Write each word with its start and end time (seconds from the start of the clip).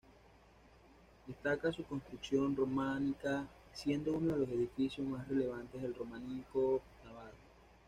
Destaca 1.27 1.71
su 1.71 1.83
construcción 1.85 2.55
románica, 2.55 3.47
siendo 3.71 4.13
uno 4.13 4.33
de 4.33 4.39
los 4.39 4.49
edificios 4.49 5.05
más 5.05 5.27
relevantes 5.27 5.79
del 5.79 5.93
románico 5.93 6.81
navarro. 7.05 7.35